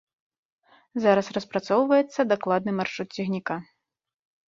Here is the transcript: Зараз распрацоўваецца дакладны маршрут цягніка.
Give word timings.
Зараз 1.03 1.29
распрацоўваецца 1.37 2.19
дакладны 2.35 2.71
маршрут 2.81 3.09
цягніка. 3.21 3.55